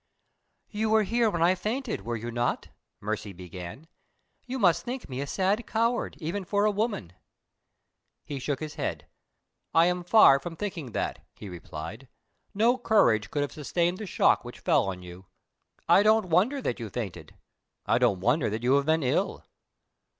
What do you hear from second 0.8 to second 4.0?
were here when I fainted, were you not?" Mercy began.